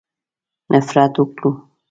[0.71, 1.51] نفرت وکړو.